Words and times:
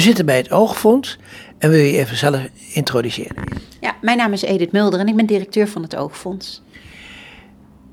We 0.00 0.06
zitten 0.06 0.26
bij 0.26 0.36
het 0.36 0.50
Oogfonds 0.50 1.18
en 1.58 1.70
wil 1.70 1.80
je 1.80 1.98
even 1.98 2.16
zelf 2.16 2.40
introduceren? 2.72 3.44
Ja, 3.80 3.96
mijn 4.00 4.16
naam 4.16 4.32
is 4.32 4.42
Edith 4.42 4.72
Mulder 4.72 5.00
en 5.00 5.08
ik 5.08 5.16
ben 5.16 5.26
directeur 5.26 5.68
van 5.68 5.82
het 5.82 5.96
Oogfonds. 5.96 6.62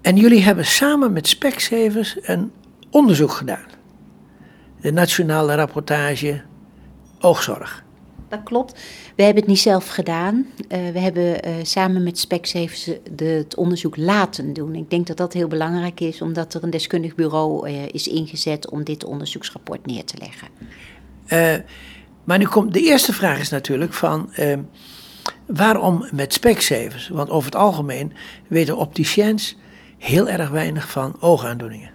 En 0.02 0.16
jullie 0.16 0.42
hebben 0.42 0.66
samen 0.66 1.14
met 1.14 1.28
Specsavers 1.28 2.18
een 2.22 2.52
onderzoek 2.90 3.32
gedaan. 3.32 3.66
De 4.82 4.92
Nationale 4.92 5.56
Rapportage 5.56 6.42
Oogzorg. 7.20 7.84
Dat 8.30 8.44
klopt. 8.44 8.72
We 9.16 9.24
hebben 9.24 9.42
het 9.42 9.52
niet 9.52 9.60
zelf 9.60 9.88
gedaan. 9.88 10.36
Uh, 10.36 10.90
we 10.90 11.00
hebben 11.00 11.48
uh, 11.48 11.54
samen 11.62 12.04
met 12.04 12.18
Specsavers 12.18 12.90
de, 13.12 13.26
het 13.26 13.56
onderzoek 13.56 13.98
laten 13.98 14.54
doen. 14.54 14.76
Ik 14.76 14.90
denk 14.90 15.08
dat 15.08 15.18
dat 15.18 15.34
heel 15.34 15.48
belangrijk 15.48 16.00
is, 16.00 16.22
omdat 16.22 16.54
er 16.54 16.64
een 16.64 16.70
deskundig 16.70 17.16
bureau 17.16 17.70
uh, 17.70 17.86
is 17.88 18.08
ingezet 18.08 18.70
om 18.70 18.84
dit 18.84 19.04
onderzoeksrapport 19.06 19.86
neer 19.86 20.04
te 20.04 20.18
leggen. 20.18 20.48
Maar 22.28 22.38
nu 22.38 22.46
komt 22.46 22.74
de 22.74 22.82
eerste 22.82 23.14
vraag 23.14 23.40
is 23.40 23.50
natuurlijk 23.50 23.94
van 23.94 24.30
waarom 25.46 26.08
met 26.12 26.34
Specsavers? 26.34 27.08
Want 27.08 27.30
over 27.30 27.46
het 27.52 27.60
algemeen 27.60 28.14
weten 28.48 28.78
opticiens 28.78 29.56
heel 29.98 30.30
erg 30.30 30.50
weinig 30.50 30.90
van 30.90 31.16
oogaandoeningen. 31.20 31.90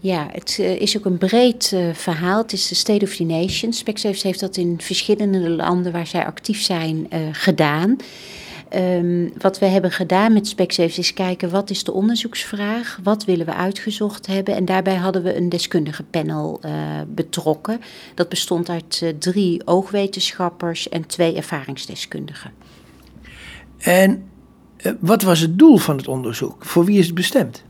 Ja, 0.00 0.28
het 0.32 0.56
uh, 0.60 0.80
is 0.80 0.96
ook 0.96 1.04
een 1.04 1.18
breed 1.18 1.70
uh, 1.74 1.94
verhaal. 1.94 2.42
Het 2.42 2.52
is 2.52 2.68
de 2.68 2.74
State 2.74 3.04
of 3.04 3.16
the 3.16 3.24
Nation. 3.24 3.72
Specsavers 3.72 4.22
heeft 4.22 4.40
dat 4.40 4.56
in 4.56 4.80
verschillende 4.80 5.50
landen 5.50 5.92
waar 5.92 6.06
zij 6.06 6.26
actief 6.26 6.62
zijn 6.62 7.06
uh, 7.12 7.18
gedaan. 7.32 7.96
Um, 8.76 9.32
wat 9.38 9.58
we 9.58 9.66
hebben 9.66 9.90
gedaan 9.90 10.32
met 10.32 10.46
Specsavers 10.46 10.98
is 10.98 11.14
kijken 11.14 11.50
wat 11.50 11.70
is 11.70 11.84
de 11.84 11.92
onderzoeksvraag, 11.92 12.98
wat 13.02 13.24
willen 13.24 13.46
we 13.46 13.54
uitgezocht 13.54 14.26
hebben. 14.26 14.54
En 14.54 14.64
daarbij 14.64 14.94
hadden 14.94 15.22
we 15.22 15.36
een 15.36 15.48
deskundige 15.48 16.02
panel 16.02 16.60
betrokken. 17.06 17.80
Dat 18.14 18.28
bestond 18.28 18.68
uit 18.68 19.14
drie 19.18 19.66
oogwetenschappers 19.66 20.88
en 20.88 21.06
twee 21.06 21.36
ervaringsdeskundigen. 21.36 22.52
En 23.78 24.24
wat 25.00 25.22
was 25.22 25.40
het 25.40 25.58
doel 25.58 25.76
van 25.76 25.96
het 25.96 26.08
onderzoek? 26.08 26.64
Voor 26.64 26.84
wie 26.84 26.98
is 26.98 27.06
het 27.06 27.14
bestemd? 27.14 27.64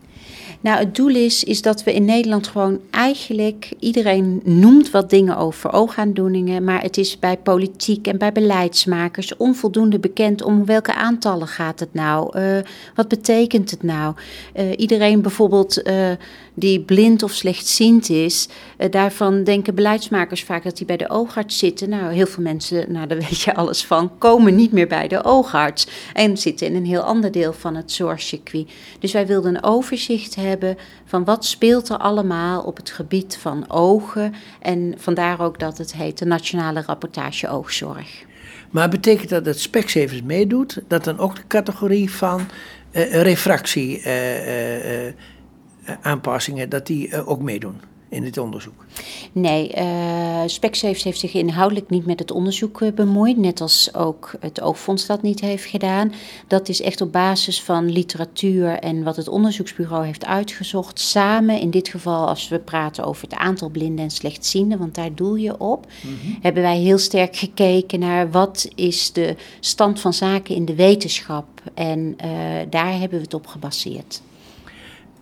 Nou, 0.65 0.77
het 0.79 0.95
doel 0.95 1.15
is, 1.15 1.43
is 1.43 1.61
dat 1.61 1.83
we 1.83 1.93
in 1.93 2.05
Nederland 2.05 2.47
gewoon 2.47 2.79
eigenlijk, 2.89 3.73
iedereen 3.79 4.41
noemt 4.43 4.91
wat 4.91 5.09
dingen 5.09 5.37
over 5.37 5.73
oogaandoeningen, 5.73 6.63
maar 6.63 6.81
het 6.81 6.97
is 6.97 7.19
bij 7.19 7.37
politiek 7.37 8.07
en 8.07 8.17
bij 8.17 8.31
beleidsmakers 8.31 9.37
onvoldoende 9.37 9.99
bekend 9.99 10.41
om 10.43 10.65
welke 10.65 10.93
aantallen 10.93 11.47
gaat 11.47 11.79
het 11.79 11.93
nou, 11.93 12.39
uh, 12.39 12.57
wat 12.95 13.07
betekent 13.07 13.71
het 13.71 13.83
nou. 13.83 14.15
Uh, 14.55 14.71
iedereen 14.77 15.21
bijvoorbeeld 15.21 15.87
uh, 15.87 16.11
die 16.55 16.81
blind 16.81 17.23
of 17.23 17.31
slechtziend 17.31 18.09
is, 18.09 18.47
daarvan 18.89 19.43
denken 19.43 19.75
beleidsmakers 19.75 20.43
vaak 20.43 20.63
dat 20.63 20.77
die 20.77 20.85
bij 20.85 20.97
de 20.97 21.09
oogarts 21.09 21.57
zitten. 21.57 21.89
Nou, 21.89 22.13
heel 22.13 22.27
veel 22.27 22.43
mensen, 22.43 22.91
nou 22.91 23.07
daar 23.07 23.17
weet 23.29 23.41
je 23.41 23.55
alles 23.55 23.85
van, 23.85 24.17
komen 24.17 24.55
niet 24.55 24.71
meer 24.71 24.87
bij 24.87 25.07
de 25.07 25.23
oogarts 25.23 25.87
en 26.13 26.37
zitten 26.37 26.67
in 26.67 26.75
een 26.75 26.85
heel 26.85 27.01
ander 27.01 27.31
deel 27.31 27.53
van 27.53 27.75
het 27.75 27.91
zorgcircuit. 27.91 28.69
Dus 28.99 29.11
wij 29.11 29.27
wilden 29.27 29.55
een 29.55 29.63
overzicht 29.63 30.35
hebben 30.35 30.77
van 31.05 31.23
wat 31.23 31.45
speelt 31.45 31.89
er 31.89 31.97
allemaal 31.97 32.61
op 32.61 32.77
het 32.77 32.89
gebied 32.91 33.37
van 33.37 33.69
ogen. 33.69 34.33
En 34.61 34.93
vandaar 34.97 35.41
ook 35.41 35.59
dat 35.59 35.77
het 35.77 35.93
heet 35.93 36.17
de 36.17 36.25
Nationale 36.25 36.83
Rapportage 36.85 37.49
Oogzorg. 37.49 38.25
Maar 38.69 38.89
betekent 38.89 39.29
dat 39.29 39.45
dat 39.45 39.59
Specsavers 39.59 40.21
meedoet, 40.21 40.81
dat 40.87 41.03
dan 41.03 41.19
ook 41.19 41.35
de 41.35 41.47
categorie 41.47 42.11
van 42.11 42.41
uh, 42.91 43.21
refractie 43.21 43.99
uh, 43.99 44.05
aanpassingen, 46.01 46.69
dat 46.69 46.87
die 46.87 47.25
ook 47.25 47.41
meedoen? 47.41 47.81
in 48.15 48.23
dit 48.23 48.37
onderzoek? 48.37 48.85
Nee, 49.31 49.75
uh, 49.77 50.41
Specsavers 50.45 51.03
heeft 51.03 51.19
zich 51.19 51.33
inhoudelijk 51.33 51.89
niet 51.89 52.05
met 52.05 52.19
het 52.19 52.31
onderzoek 52.31 52.95
bemoeid, 52.95 53.37
net 53.37 53.61
als 53.61 53.93
ook 53.93 54.31
het 54.39 54.61
Oogfonds 54.61 55.05
dat 55.05 55.21
niet 55.21 55.39
heeft 55.39 55.65
gedaan. 55.65 56.13
Dat 56.47 56.69
is 56.69 56.81
echt 56.81 57.01
op 57.01 57.11
basis 57.11 57.61
van 57.61 57.91
literatuur 57.91 58.79
en 58.79 59.03
wat 59.03 59.15
het 59.15 59.27
onderzoeksbureau 59.27 60.05
heeft 60.05 60.25
uitgezocht. 60.25 60.99
Samen, 60.99 61.59
in 61.59 61.69
dit 61.69 61.87
geval 61.87 62.27
als 62.27 62.47
we 62.47 62.59
praten 62.59 63.03
over 63.03 63.23
het 63.23 63.37
aantal 63.37 63.69
blinden 63.69 64.05
en 64.05 64.11
slechtzienden, 64.11 64.77
want 64.77 64.95
daar 64.95 65.15
doel 65.15 65.35
je 65.35 65.59
op, 65.59 65.85
mm 65.85 66.17
-hmm. 66.21 66.37
hebben 66.41 66.63
wij 66.63 66.77
heel 66.77 66.97
sterk 66.97 67.35
gekeken 67.35 67.99
naar 67.99 68.31
wat 68.31 68.69
is 68.75 69.11
de 69.11 69.35
stand 69.59 69.99
van 69.99 70.13
zaken 70.13 70.55
in 70.55 70.65
de 70.65 70.75
wetenschap. 70.75 71.45
En 71.73 72.17
uh, 72.25 72.31
daar 72.69 72.91
hebben 72.91 73.17
we 73.17 73.23
het 73.23 73.33
op 73.33 73.47
gebaseerd. 73.47 74.21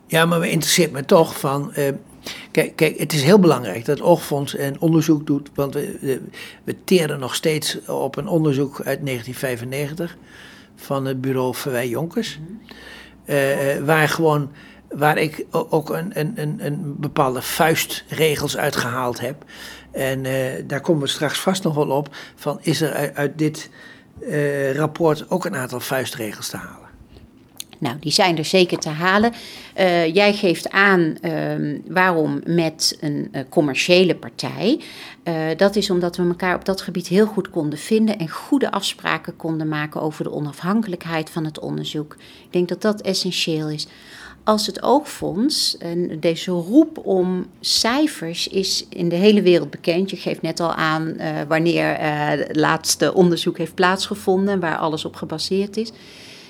Ja, 0.07 0.25
maar 0.25 0.39
we 0.39 0.49
interesseert 0.49 0.91
me 0.91 1.05
toch 1.05 1.39
van 1.39 1.73
Kijk, 2.51 2.75
kijk, 2.75 2.99
het 2.99 3.13
is 3.13 3.23
heel 3.23 3.39
belangrijk 3.39 3.85
dat 3.85 3.97
het 3.97 4.07
Oogfonds 4.07 4.57
een 4.57 4.79
onderzoek 4.79 5.27
doet, 5.27 5.49
want 5.55 5.73
we, 5.73 6.21
we 6.63 6.83
teren 6.83 7.19
nog 7.19 7.35
steeds 7.35 7.85
op 7.85 8.15
een 8.15 8.27
onderzoek 8.27 8.75
uit 8.75 9.05
1995 9.05 10.17
van 10.75 11.05
het 11.05 11.21
bureau 11.21 11.55
Verwij 11.55 11.87
Jonkers, 11.87 12.39
uh, 13.25 13.77
waar 13.85 14.09
gewoon 14.09 14.51
waar 14.89 15.17
ik 15.17 15.45
ook 15.51 15.89
een, 15.89 16.19
een, 16.19 16.65
een, 16.65 16.95
bepaalde 16.99 17.41
vuistregels 17.41 18.57
uitgehaald 18.57 19.19
heb. 19.19 19.43
En 19.91 20.25
uh, 20.25 20.33
daar 20.67 20.81
komen 20.81 21.01
we 21.01 21.07
straks 21.07 21.39
vast 21.39 21.63
nog 21.63 21.75
wel 21.75 21.89
op. 21.89 22.15
Van 22.35 22.59
is 22.61 22.81
er 22.81 22.93
uit, 22.93 23.15
uit 23.15 23.37
dit 23.37 23.69
rapport 24.73 25.29
ook 25.29 25.45
een 25.45 25.55
aantal 25.55 25.79
vuistregels 25.79 26.49
te 26.49 26.57
halen? 26.57 26.82
Nou, 27.83 27.95
die 27.99 28.11
zijn 28.11 28.37
er 28.37 28.45
zeker 28.45 28.77
te 28.77 28.89
halen. 28.89 29.33
Uh, 29.79 30.13
jij 30.13 30.33
geeft 30.33 30.69
aan 30.69 31.15
uh, 31.21 31.31
waarom 31.87 32.41
met 32.45 32.97
een 32.99 33.29
uh, 33.31 33.41
commerciële 33.49 34.15
partij. 34.15 34.79
dat 35.57 35.75
is 35.75 35.89
omdat 35.89 36.17
we 36.17 36.27
elkaar 36.27 36.55
op 36.55 36.65
dat 36.65 36.81
gebied 36.81 37.07
heel 37.07 37.25
goed 37.25 37.49
konden 37.49 37.79
vinden 37.79 38.17
en 38.17 38.29
goede 38.29 38.71
afspraken 38.71 39.35
konden 39.35 39.67
maken 39.67 40.01
over 40.01 40.23
de 40.23 40.31
onafhankelijkheid 40.31 41.29
van 41.29 41.45
het 41.45 41.59
onderzoek. 41.59 42.13
Ik 42.13 42.51
denk 42.51 42.69
dat 42.69 42.81
dat 42.81 43.01
essentieel 43.01 43.69
is. 43.69 43.87
Als 44.43 44.65
het 44.65 44.83
oogfonds, 44.83 45.77
en 45.77 46.19
deze 46.19 46.51
roep 46.51 46.97
om 46.97 47.45
cijfers 47.59 48.47
is 48.47 48.85
in 48.89 49.09
de 49.09 49.15
hele 49.15 49.41
wereld 49.41 49.69
bekend. 49.69 50.09
Je 50.09 50.17
geeft 50.17 50.41
net 50.41 50.59
al 50.59 50.73
aan 50.73 51.17
wanneer 51.47 51.95
het 51.97 52.55
laatste 52.55 53.13
onderzoek 53.13 53.57
heeft 53.57 53.75
plaatsgevonden, 53.75 54.59
waar 54.59 54.77
alles 54.77 55.05
op 55.05 55.15
gebaseerd 55.15 55.77
is. 55.77 55.91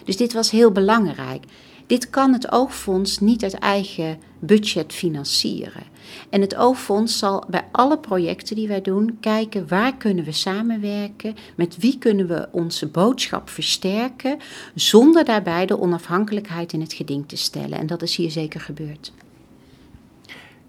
Dus 0.04 0.18
dit 0.18 0.34
was 0.34 0.52
heel 0.52 0.72
belangrijk. 0.72 1.44
Dit 1.88 2.10
kan 2.10 2.34
het 2.34 2.52
oogfonds 2.52 3.20
niet 3.20 3.44
uit 3.44 3.54
eigen 3.54 4.20
budget 4.40 4.94
financieren. 4.94 5.84
En 6.30 6.42
het 6.42 6.56
oogfonds 6.56 7.18
zal 7.18 7.44
bij 7.50 7.68
alle 7.72 8.00
projecten 8.00 8.56
die 8.56 8.68
wij 8.68 8.82
doen 8.82 9.18
kijken 9.20 9.68
waar 9.68 9.98
kunnen 9.98 10.26
we 10.26 10.32
samenwerken, 10.32 11.36
met 11.56 11.78
wie 11.78 11.98
kunnen 11.98 12.28
we 12.28 12.48
onze 12.52 12.88
boodschap 12.88 13.50
versterken, 13.50 14.38
zonder 14.76 15.26
daarbij 15.26 15.66
de 15.66 15.80
onafhankelijkheid 15.80 16.74
in 16.74 16.82
het 16.82 16.94
geding 16.94 17.28
te 17.28 17.36
stellen. 17.36 17.80
En 17.80 17.88
dat 17.88 18.02
is 18.02 18.16
hier 18.16 18.32
zeker 18.32 18.62
gebeurd. 18.62 19.14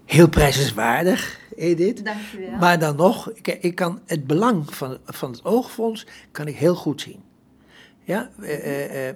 Heel 0.05 0.29
prijzenswaardig, 0.29 1.39
Edith. 1.55 2.05
Dankjewel. 2.05 2.57
Maar 2.59 2.79
dan 2.79 2.95
nog, 2.95 3.31
ik, 3.31 3.47
ik 3.47 3.75
kan 3.75 3.99
het 4.05 4.27
belang 4.27 4.75
van, 4.75 4.97
van 5.05 5.31
het 5.31 5.45
oogfonds 5.45 6.05
kan 6.31 6.47
ik 6.47 6.55
heel 6.55 6.75
goed 6.75 7.01
zien. 7.01 7.19
Ja, 8.03 8.29
uh, 8.39 9.07
uh, 9.07 9.13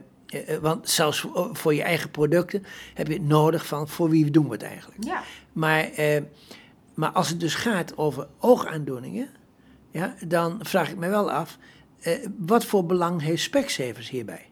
want 0.61 0.89
zelfs 0.89 1.25
voor 1.53 1.73
je 1.73 1.83
eigen 1.83 2.11
producten 2.11 2.65
heb 2.93 3.07
je 3.07 3.13
het 3.13 3.27
nodig 3.27 3.65
van 3.65 3.87
voor 3.87 4.09
wie 4.09 4.31
doen 4.31 4.45
we 4.45 4.51
het 4.51 4.63
eigenlijk. 4.63 5.03
Ja. 5.03 5.23
Maar, 5.53 5.89
maar 6.93 7.11
als 7.11 7.29
het 7.29 7.39
dus 7.39 7.55
gaat 7.55 7.97
over 7.97 8.27
oogaandoeningen, 8.39 9.29
ja, 9.91 10.15
dan 10.27 10.59
vraag 10.61 10.89
ik 10.89 10.97
me 10.97 11.09
wel 11.09 11.31
af, 11.31 11.57
wat 12.37 12.65
voor 12.65 12.85
belang 12.85 13.21
heeft 13.21 13.43
Specsavers 13.43 14.09
hierbij? 14.09 14.49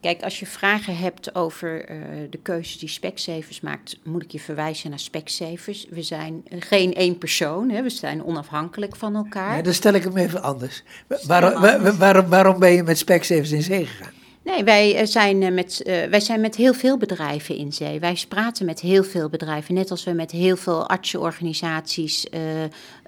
Kijk, 0.00 0.22
als 0.22 0.40
je 0.40 0.46
vragen 0.46 0.96
hebt 0.96 1.34
over 1.34 1.90
uh, 1.90 1.96
de 2.30 2.38
keuzes 2.38 2.78
die 2.78 2.88
Specsavers 2.88 3.60
maakt, 3.60 3.98
moet 4.04 4.22
ik 4.22 4.30
je 4.30 4.40
verwijzen 4.40 4.90
naar 4.90 4.98
Specsavers. 4.98 5.86
We 5.90 6.02
zijn 6.02 6.42
geen 6.58 6.94
één 6.94 7.18
persoon, 7.18 7.70
hè, 7.70 7.82
we 7.82 7.90
zijn 7.90 8.24
onafhankelijk 8.24 8.96
van 8.96 9.16
elkaar. 9.16 9.56
Ja, 9.56 9.62
dan 9.62 9.74
stel 9.74 9.94
ik 9.94 10.02
hem 10.02 10.16
even 10.16 10.42
anders. 10.42 10.82
Waarom, 11.26 11.60
waarom, 11.98 12.28
waarom 12.28 12.58
ben 12.58 12.72
je 12.72 12.82
met 12.82 12.98
Specsavers 12.98 13.50
in 13.50 13.62
zee 13.62 13.86
gegaan? 13.86 14.12
Nee, 14.44 14.64
wij 14.64 14.96
eh, 14.96 15.06
zijn, 15.06 15.42
eh, 15.42 15.52
met, 15.52 15.82
uh, 15.86 16.04
wij 16.04 16.20
zijn 16.20 16.40
met 16.40 16.56
heel 16.56 16.74
veel 16.74 16.96
bedrijven 16.96 17.56
in 17.56 17.72
zee. 17.72 18.00
Wij 18.00 18.24
praten 18.28 18.66
met 18.66 18.80
heel 18.80 19.04
veel 19.04 19.28
bedrijven, 19.28 19.74
net 19.74 19.90
als 19.90 20.04
we 20.04 20.12
met 20.12 20.30
heel 20.30 20.56
veel 20.56 20.88
artsenorganisaties, 20.88 22.26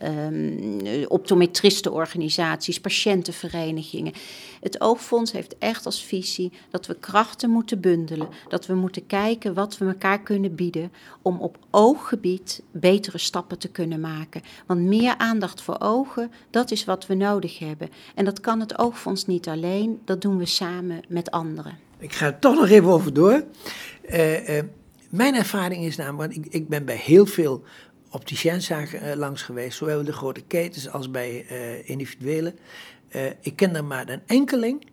um, 0.02 1.06
optometristenorganisaties, 1.08 2.80
patiëntenverenigingen. 2.80 4.12
Het 4.62 4.80
Oogfonds 4.80 5.32
heeft 5.32 5.58
echt 5.58 5.86
als 5.86 6.04
visie 6.04 6.52
dat 6.70 6.86
we 6.86 6.94
krachten 6.94 7.50
moeten 7.50 7.80
bundelen. 7.80 8.28
Dat 8.48 8.66
we 8.66 8.74
moeten 8.74 9.06
kijken 9.06 9.54
wat 9.54 9.78
we 9.78 9.86
elkaar 9.86 10.20
kunnen 10.20 10.54
bieden 10.54 10.92
om 11.22 11.40
op 11.40 11.58
ooggebied 11.70 12.62
betere 12.70 13.18
stappen 13.18 13.58
te 13.58 13.68
kunnen 13.68 14.00
maken. 14.00 14.42
Want 14.66 14.80
meer 14.80 15.16
aandacht 15.18 15.62
voor 15.62 15.76
ogen, 15.78 16.32
dat 16.50 16.70
is 16.70 16.84
wat 16.84 17.06
we 17.06 17.14
nodig 17.14 17.58
hebben. 17.58 17.88
En 18.14 18.24
dat 18.24 18.40
kan 18.40 18.60
het 18.60 18.78
Oogfonds 18.78 19.26
niet 19.26 19.48
alleen, 19.48 20.00
dat 20.04 20.20
doen 20.22 20.38
we 20.38 20.46
samen 20.46 21.00
met 21.08 21.30
anderen. 21.30 21.78
Ik 21.98 22.12
ga 22.12 22.26
er 22.26 22.38
toch 22.38 22.54
nog 22.54 22.68
even 22.68 22.88
over 22.88 23.12
door. 23.14 23.44
Uh, 24.10 24.48
uh, 24.48 24.62
mijn 25.08 25.34
ervaring 25.34 25.84
is 25.84 25.96
namelijk, 25.96 26.34
ik, 26.34 26.46
ik 26.46 26.68
ben 26.68 26.84
bij 26.84 26.96
heel 26.96 27.26
veel 27.26 27.62
opticiënszaken 28.10 29.16
langs 29.16 29.42
geweest, 29.42 29.76
zowel 29.76 30.04
de 30.04 30.12
grote 30.12 30.42
ketens 30.42 30.90
als 30.90 31.10
bij 31.10 31.46
individuele. 31.84 32.54
Ik 33.40 33.56
ken 33.56 33.76
er 33.76 33.84
maar 33.84 34.08
een 34.08 34.22
enkeling 34.26 34.90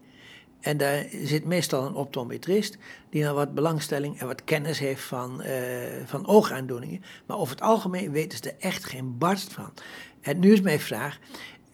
en 0.59 0.77
daar 0.77 1.05
zit 1.23 1.45
meestal 1.45 1.85
een 1.85 1.93
optometrist 1.93 2.77
die 3.09 3.23
dan 3.23 3.35
wat 3.35 3.53
belangstelling 3.53 4.19
en 4.19 4.27
wat 4.27 4.43
kennis 4.43 4.79
heeft 4.79 5.03
van, 5.03 5.41
uh, 5.41 5.47
van 6.05 6.27
oogaandoeningen. 6.27 7.03
Maar 7.25 7.37
over 7.37 7.55
het 7.55 7.63
algemeen 7.63 8.11
weten 8.11 8.37
ze 8.37 8.49
er 8.49 8.55
echt 8.59 8.85
geen 8.85 9.17
barst 9.17 9.53
van. 9.53 9.73
En 10.21 10.39
nu 10.39 10.51
is 10.51 10.61
mijn 10.61 10.79
vraag, 10.79 11.19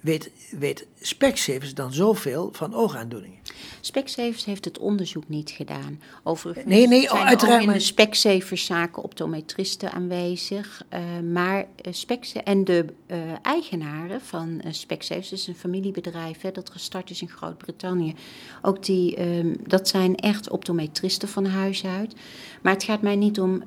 weet, 0.06 0.31
weet 0.60 0.88
Specsavers 1.02 1.74
dan 1.74 1.94
zoveel 1.94 2.50
van 2.52 2.74
oogaandoeningen? 2.74 3.40
Specsavers 3.81 4.46
heeft 4.46 4.66
het 4.66 4.80
onderzoek 4.80 5.24
niet 5.28 5.50
gedaan. 5.50 6.02
Overigens 6.24 6.66
nee, 6.66 6.88
nee, 6.88 7.07
zijn 7.07 7.28
uiteraard, 7.28 7.63
in 7.63 7.72
de 7.72 7.80
Specsavers-zaken 7.80 9.04
optometristen 9.04 9.92
aanwezig. 9.92 10.84
Uh, 10.94 11.00
maar 11.31 11.66
uh, 11.86 12.42
en 12.44 12.63
de 12.63 12.86
uh, 13.07 13.18
eigenaren 13.42 14.22
van 14.22 14.62
uh, 14.66 14.72
Specsavers, 14.72 15.30
dus 15.30 15.48
een 15.48 15.56
familiebedrijf 15.56 16.42
hè, 16.42 16.52
dat 16.52 16.69
gestart 16.69 17.10
is 17.10 17.22
in 17.22 17.30
Groot-Brittannië, 17.30 18.16
ook 18.62 18.84
die, 18.84 19.22
um, 19.22 19.56
dat 19.68 19.88
zijn 19.88 20.16
echt 20.16 20.50
optometristen 20.50 21.28
van 21.28 21.46
huis 21.46 21.86
uit. 21.86 22.16
Maar 22.62 22.74
het 22.74 22.84
gaat 22.84 23.02
mij 23.02 23.16
niet 23.16 23.40
om 23.40 23.63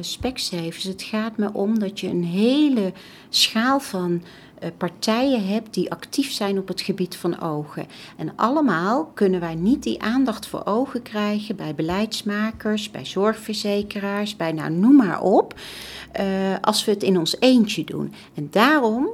Specsavers. 0.00 0.84
Het 0.84 1.02
gaat 1.02 1.36
me 1.36 1.52
om 1.52 1.78
dat 1.78 2.00
je 2.00 2.08
een 2.08 2.24
hele 2.24 2.92
schaal 3.28 3.80
van 3.80 4.22
eh, 4.22 4.51
partijen 4.76 5.46
hebt 5.46 5.74
die 5.74 5.90
actief 5.90 6.32
zijn 6.32 6.58
op 6.58 6.68
het 6.68 6.80
gebied 6.80 7.16
van 7.16 7.40
ogen. 7.40 7.86
En 8.16 8.32
allemaal 8.36 9.04
kunnen 9.14 9.40
wij 9.40 9.54
niet 9.54 9.82
die 9.82 10.02
aandacht 10.02 10.46
voor 10.46 10.62
ogen 10.64 11.02
krijgen 11.02 11.56
bij 11.56 11.74
beleidsmakers, 11.74 12.90
bij 12.90 13.04
zorgverzekeraars, 13.04 14.36
bij 14.36 14.52
nou 14.52 14.70
noem 14.70 14.96
maar 14.96 15.20
op, 15.20 15.54
uh, 16.20 16.24
als 16.60 16.84
we 16.84 16.90
het 16.90 17.02
in 17.02 17.18
ons 17.18 17.36
eentje 17.38 17.84
doen. 17.84 18.12
En 18.34 18.48
daarom 18.50 19.08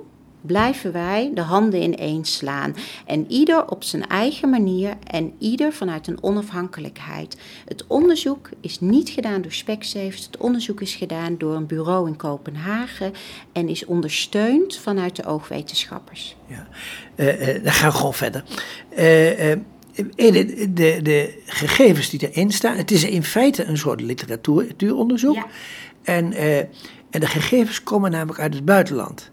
blijven 0.48 0.92
wij 0.92 1.30
de 1.34 1.40
handen 1.40 1.82
ineens 1.82 2.36
slaan. 2.36 2.76
En 3.06 3.32
ieder 3.32 3.70
op 3.70 3.84
zijn 3.84 4.06
eigen 4.06 4.50
manier 4.50 4.96
en 5.04 5.32
ieder 5.38 5.72
vanuit 5.72 6.06
een 6.06 6.22
onafhankelijkheid. 6.22 7.36
Het 7.64 7.84
onderzoek 7.86 8.48
is 8.60 8.80
niet 8.80 9.08
gedaan 9.08 9.42
door 9.42 9.52
Specsavers. 9.52 10.26
Het 10.26 10.36
onderzoek 10.36 10.80
is 10.80 10.94
gedaan 10.94 11.38
door 11.38 11.54
een 11.54 11.66
bureau 11.66 12.08
in 12.08 12.16
Kopenhagen 12.16 13.12
en 13.52 13.68
is 13.68 13.84
ondersteund 13.84 14.76
vanuit 14.76 15.16
de 15.16 15.24
oogwetenschappers. 15.24 16.36
Ja, 16.46 16.68
uh, 17.16 17.56
uh, 17.56 17.64
dan 17.64 17.72
gaan 17.72 17.90
we 17.90 17.96
gewoon 17.96 18.14
verder. 18.14 18.44
Uh, 18.90 18.96
de, 20.16 20.70
de, 20.74 21.00
de, 21.02 21.42
gegevens 21.46 22.10
die 22.10 22.30
erin 22.30 22.50
staan, 22.50 22.76
het 22.76 22.90
is 22.90 23.04
in 23.04 23.24
feite 23.24 23.64
een 23.64 23.78
soort 23.78 24.00
literatuuronderzoek. 24.00 25.34
Ja. 25.34 25.46
En, 26.02 26.32
en 27.10 27.20
de 27.20 27.26
gegevens 27.26 27.82
komen 27.82 28.10
namelijk 28.10 28.40
uit 28.40 28.54
het 28.54 28.64
buitenland. 28.64 29.30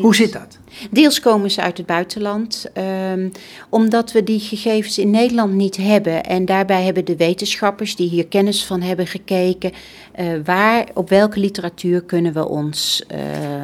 Hoe 0.00 0.14
zit 0.14 0.32
dat? 0.32 0.58
Deels 0.90 1.20
komen 1.20 1.50
ze 1.50 1.60
uit 1.60 1.76
het 1.76 1.86
buitenland, 1.86 2.66
um, 3.12 3.32
omdat 3.68 4.12
we 4.12 4.24
die 4.24 4.40
gegevens 4.40 4.98
in 4.98 5.10
Nederland 5.10 5.54
niet 5.54 5.76
hebben. 5.76 6.24
En 6.24 6.44
daarbij 6.44 6.84
hebben 6.84 7.04
de 7.04 7.16
wetenschappers 7.16 7.96
die 7.96 8.08
hier 8.08 8.26
kennis 8.26 8.64
van 8.64 8.80
hebben 8.80 9.06
gekeken, 9.06 9.72
uh, 10.20 10.26
waar, 10.44 10.86
op 10.94 11.08
welke 11.08 11.40
literatuur 11.40 12.02
kunnen 12.02 12.32
we 12.32 12.48
ons 12.48 13.04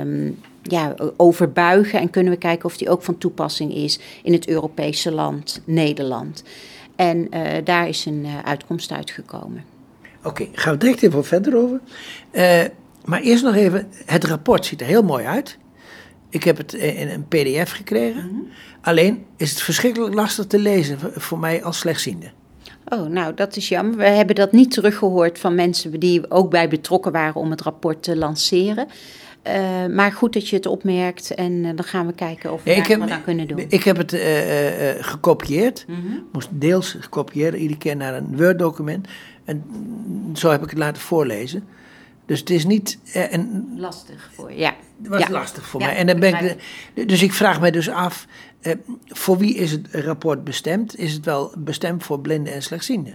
um, 0.00 0.38
ja, 0.62 0.94
overbuigen 1.16 2.00
en 2.00 2.10
kunnen 2.10 2.32
we 2.32 2.38
kijken 2.38 2.64
of 2.64 2.76
die 2.76 2.90
ook 2.90 3.02
van 3.02 3.18
toepassing 3.18 3.74
is 3.74 3.98
in 4.22 4.32
het 4.32 4.48
Europese 4.48 5.12
land, 5.12 5.62
Nederland. 5.64 6.42
En 6.96 7.26
uh, 7.30 7.46
daar 7.64 7.88
is 7.88 8.04
een 8.04 8.24
uh, 8.24 8.38
uitkomst 8.44 8.92
uitgekomen. 8.92 9.64
Oké, 10.18 10.28
okay, 10.28 10.48
gaan 10.52 10.72
we 10.72 10.78
direct 10.78 11.02
even 11.02 11.24
verder 11.24 11.56
over. 11.56 11.80
maar 13.04 13.20
eerst 13.20 13.44
nog 13.44 13.54
even, 13.54 13.88
het 14.06 14.24
rapport 14.24 14.66
ziet 14.66 14.80
er 14.80 14.86
heel 14.86 15.02
mooi 15.02 15.24
uit. 15.24 15.58
Ik 16.32 16.44
heb 16.44 16.56
het 16.56 16.72
in 16.72 17.08
een 17.08 17.26
pdf 17.28 17.72
gekregen. 17.72 18.26
Mhm. 18.26 18.40
Alleen 18.80 19.24
is 19.36 19.50
het 19.50 19.62
verschrikkelijk 19.62 20.14
lastig 20.14 20.46
te 20.46 20.58
lezen 20.58 20.98
voor 21.14 21.38
mij 21.38 21.64
als 21.64 21.78
slechtziende. 21.78 22.30
Oh, 22.88 23.06
nou, 23.06 23.34
dat 23.34 23.56
is 23.56 23.68
jammer. 23.68 23.96
We 23.96 24.04
hebben 24.04 24.34
dat 24.34 24.52
niet 24.52 24.70
teruggehoord 24.70 25.38
van 25.38 25.54
mensen 25.54 26.00
die 26.00 26.30
ook 26.30 26.50
bij 26.50 26.68
betrokken 26.68 27.12
waren 27.12 27.40
om 27.40 27.50
het 27.50 27.60
rapport 27.60 28.02
te 28.02 28.16
lanceren. 28.16 28.88
Uh, 29.46 29.86
maar 29.86 30.12
goed 30.12 30.32
dat 30.32 30.48
je 30.48 30.56
het 30.56 30.66
opmerkt 30.66 31.34
en 31.34 31.52
uh, 31.52 31.70
dan 31.74 31.84
gaan 31.84 32.06
we 32.06 32.12
kijken 32.12 32.52
of 32.52 32.62
we 32.62 32.70
nee, 32.70 32.98
wat 32.98 33.10
aan 33.10 33.24
kunnen 33.24 33.48
doen. 33.48 33.64
Ik 33.68 33.82
heb 33.82 33.96
het 33.96 34.12
uh, 34.12 34.20
gekopieerd, 35.04 35.84
mm 35.88 35.94
-hmm. 35.94 36.26
moest 36.32 36.48
deels 36.50 36.96
gekopieerd, 37.00 37.54
iedere 37.54 37.78
keer 37.78 37.96
naar 37.96 38.14
een 38.14 38.36
Word-document. 38.36 39.08
En 39.44 39.64
zo 40.34 40.50
heb 40.50 40.62
ik 40.62 40.70
het 40.70 40.78
laten 40.78 41.02
voorlezen. 41.02 41.64
Dus 42.26 42.40
het 42.40 42.50
is 42.50 42.64
niet. 42.64 42.98
een, 43.12 43.74
lastig 43.76 44.30
voor 44.34 44.50
je, 44.50 44.58
ja. 44.58 44.74
Het 45.02 45.08
was 45.10 45.28
lastig 45.28 45.66
voor 45.66 45.80
mij. 45.80 45.96
En 45.96 46.06
dan 46.06 46.20
ben 46.20 46.44
ik 46.44 47.08
dus 47.08 47.22
ik 47.22 47.32
vraag 47.32 47.60
me 47.60 47.70
dus 47.70 47.88
af, 47.88 48.26
eh, 48.62 48.72
voor 49.06 49.38
wie 49.38 49.54
is 49.54 49.70
het 49.70 49.88
rapport 49.90 50.44
bestemd? 50.44 50.98
Is 50.98 51.12
het 51.12 51.24
wel 51.24 51.52
bestemd 51.58 52.04
voor 52.04 52.20
blinden 52.20 52.52
en 52.52 52.62
slechtzienden? 52.62 53.14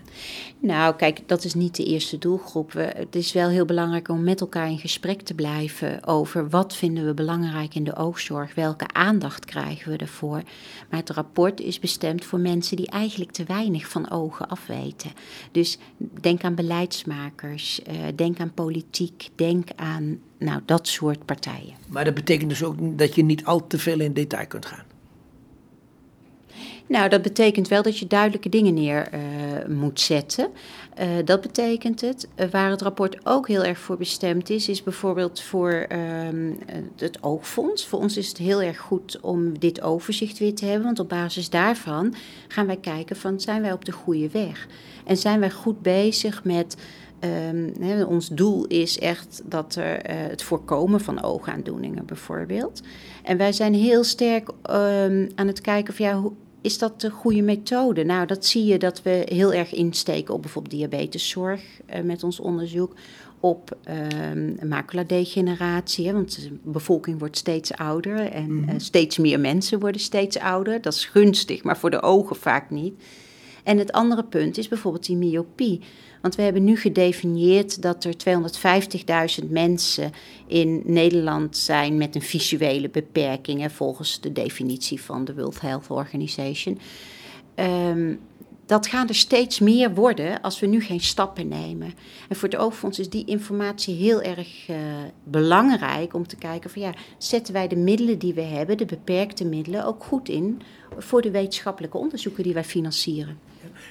Nou, 0.59 0.95
kijk, 0.95 1.21
dat 1.25 1.43
is 1.43 1.53
niet 1.53 1.75
de 1.75 1.85
eerste 1.85 2.17
doelgroep. 2.17 2.73
het 2.73 3.15
is 3.15 3.33
wel 3.33 3.49
heel 3.49 3.65
belangrijk 3.65 4.09
om 4.09 4.23
met 4.23 4.41
elkaar 4.41 4.69
in 4.69 4.77
gesprek 4.77 5.21
te 5.21 5.33
blijven 5.33 6.05
over 6.07 6.49
wat 6.49 6.75
vinden 6.75 7.05
we 7.05 7.13
belangrijk 7.13 7.75
in 7.75 7.83
de 7.83 7.95
oogzorg, 7.95 8.55
welke 8.55 8.87
aandacht 8.87 9.45
krijgen 9.45 9.91
we 9.91 9.97
ervoor. 9.97 10.41
Maar 10.89 10.99
het 10.99 11.09
rapport 11.09 11.59
is 11.59 11.79
bestemd 11.79 12.25
voor 12.25 12.39
mensen 12.39 12.77
die 12.77 12.89
eigenlijk 12.89 13.31
te 13.31 13.43
weinig 13.43 13.87
van 13.87 14.11
ogen 14.11 14.47
afweten. 14.47 15.11
Dus 15.51 15.77
denk 16.21 16.43
aan 16.43 16.55
beleidsmakers, 16.55 17.81
uh, 17.87 17.93
denk 18.15 18.39
aan 18.39 18.53
politiek, 18.53 19.29
denk 19.35 19.67
aan 19.75 20.19
nou, 20.39 20.61
dat 20.65 20.87
soort 20.87 21.25
partijen. 21.25 21.73
Maar 21.87 22.05
dat 22.05 22.13
betekent 22.13 22.49
dus 22.49 22.63
ook 22.63 22.97
dat 22.97 23.15
je 23.15 23.23
niet 23.23 23.45
al 23.45 23.67
te 23.67 23.79
veel 23.79 23.99
in 23.99 24.13
detail 24.13 24.47
kunt 24.47 24.65
gaan. 24.65 24.86
Nou, 26.87 27.09
dat 27.09 27.21
betekent 27.21 27.67
wel 27.67 27.81
dat 27.81 27.99
je 27.99 28.07
duidelijke 28.07 28.49
dingen 28.49 28.73
neer 28.73 29.09
uh, 29.13 29.75
moet 29.75 29.99
zetten. 29.99 30.47
Uh, 30.99 31.05
dat 31.25 31.41
betekent 31.41 32.01
het. 32.01 32.27
Uh, 32.35 32.45
waar 32.51 32.69
het 32.69 32.81
rapport 32.81 33.17
ook 33.23 33.47
heel 33.47 33.63
erg 33.63 33.77
voor 33.77 33.97
bestemd 33.97 34.49
is, 34.49 34.69
is 34.69 34.83
bijvoorbeeld 34.83 35.41
voor 35.41 35.87
um, 36.27 36.59
het 36.95 37.23
oogfonds. 37.23 37.87
Voor 37.87 37.99
ons 37.99 38.17
is 38.17 38.27
het 38.27 38.37
heel 38.37 38.61
erg 38.61 38.77
goed 38.77 39.19
om 39.21 39.59
dit 39.59 39.81
overzicht 39.81 40.37
weer 40.37 40.55
te 40.55 40.65
hebben, 40.65 40.83
want 40.83 40.99
op 40.99 41.09
basis 41.09 41.49
daarvan 41.49 42.15
gaan 42.47 42.65
wij 42.65 42.77
kijken 42.77 43.15
van 43.15 43.39
zijn 43.39 43.61
wij 43.61 43.73
op 43.73 43.85
de 43.85 43.91
goede 43.91 44.29
weg? 44.29 44.67
En 45.05 45.17
zijn 45.17 45.39
wij 45.39 45.51
goed 45.51 45.81
bezig 45.81 46.43
met 46.43 46.75
Um, 47.49 48.03
ons 48.03 48.27
doel 48.27 48.65
is 48.65 48.99
echt 48.99 49.41
dat 49.45 49.75
er 49.75 50.11
het 50.11 50.43
voorkomen 50.43 51.01
van 51.01 51.23
oogaandoeningen 51.23 52.05
bijvoorbeeld. 52.05 52.81
En 53.23 53.37
wij 53.37 53.51
zijn 53.51 53.73
heel 53.73 54.03
sterk 54.03 54.49
um, 54.49 55.29
aan 55.35 55.47
het 55.47 55.61
kijken 55.61 55.93
of 55.93 55.99
ja, 55.99 56.13
hoe, 56.13 56.31
is 56.67 56.77
dat 56.77 57.01
de 57.01 57.09
goede 57.09 57.41
methode? 57.41 58.03
Nou, 58.03 58.25
dat 58.25 58.45
zie 58.45 58.65
je 58.65 58.79
dat 58.79 59.01
we 59.01 59.21
heel 59.25 59.53
erg 59.53 59.73
insteken 59.73 60.33
op 60.33 60.41
bijvoorbeeld 60.41 60.75
diabeteszorg 60.75 61.61
uh, 61.89 62.01
met 62.01 62.23
ons 62.23 62.39
onderzoek. 62.39 62.93
Op 63.39 63.77
um, 64.31 64.57
maculadegeneratie, 64.67 66.13
want 66.13 66.41
de 66.41 66.57
bevolking 66.63 67.19
wordt 67.19 67.37
steeds 67.37 67.73
ouder 67.73 68.31
en 68.31 68.51
mm 68.51 68.63
-hmm. 68.63 68.69
uh, 68.69 68.79
steeds 68.79 69.17
meer 69.17 69.39
mensen 69.39 69.79
worden 69.79 70.01
steeds 70.01 70.39
ouder. 70.39 70.81
Dat 70.81 70.93
is 70.93 71.05
gunstig, 71.05 71.63
maar 71.63 71.77
voor 71.77 71.89
de 71.89 72.01
ogen 72.01 72.35
vaak 72.35 72.69
niet. 72.69 72.93
En 73.67 73.77
het 73.77 73.91
andere 73.91 74.23
punt 74.23 74.57
is 74.57 74.67
bijvoorbeeld 74.67 75.05
die 75.05 75.15
myopie. 75.15 75.81
Want 76.21 76.35
we 76.35 76.41
hebben 76.41 76.63
nu 76.63 76.77
gedefinieerd 76.77 77.81
dat 77.81 78.03
er 78.03 78.13
250.000 79.41 79.49
mensen 79.49 80.11
in 80.47 80.81
Nederland 80.85 81.57
zijn 81.57 81.97
met 81.97 82.15
een 82.15 82.21
visuele 82.21 82.89
beperking, 82.89 83.71
volgens 83.71 84.21
de 84.21 84.31
definitie 84.31 85.01
van 85.01 85.25
de 85.25 85.33
World 85.35 85.61
Health 85.61 85.89
Organization. 85.89 86.79
Um, 87.55 88.19
dat 88.67 88.87
gaan 88.87 89.07
er 89.07 89.15
steeds 89.15 89.59
meer 89.59 89.93
worden 89.93 90.41
als 90.41 90.59
we 90.59 90.67
nu 90.67 90.81
geen 90.81 90.99
stappen 90.99 91.47
nemen. 91.47 91.93
En 92.29 92.35
voor 92.35 92.49
het 92.49 92.57
oogfonds 92.57 92.99
is 92.99 93.09
die 93.09 93.25
informatie 93.25 93.95
heel 93.95 94.21
erg 94.21 94.69
uh, 94.69 94.77
belangrijk 95.23 96.13
om 96.13 96.27
te 96.27 96.35
kijken 96.35 96.69
van 96.69 96.81
ja, 96.81 96.93
zetten 97.17 97.53
wij 97.53 97.67
de 97.67 97.75
middelen 97.75 98.19
die 98.19 98.33
we 98.33 98.41
hebben, 98.41 98.77
de 98.77 98.85
beperkte 98.85 99.45
middelen, 99.45 99.85
ook 99.85 100.03
goed 100.03 100.29
in 100.29 100.61
voor 100.97 101.21
de 101.21 101.31
wetenschappelijke 101.31 101.97
onderzoeken 101.97 102.43
die 102.43 102.53
wij 102.53 102.63
financieren. 102.63 103.39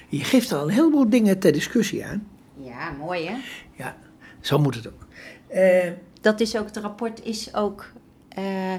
Je 0.09 0.23
geeft 0.23 0.51
al 0.51 0.63
een 0.63 0.73
heleboel 0.73 1.09
dingen 1.09 1.39
ter 1.39 1.51
discussie 1.51 2.05
aan. 2.05 2.27
Ja, 2.63 2.91
mooi 2.91 3.25
hè? 3.25 3.35
Ja, 3.77 3.97
zo 4.41 4.59
moet 4.59 4.75
het 4.75 4.87
ook. 4.87 5.07
Uh, 5.53 5.91
dat 6.21 6.39
is 6.39 6.57
ook, 6.57 6.65
het 6.65 6.77
rapport 6.77 7.23
is 7.23 7.53
ook, 7.53 7.91
uh, 8.37 8.73